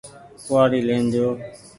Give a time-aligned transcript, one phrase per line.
[0.45, 1.27] ڪوُ وآڙي لين جو۔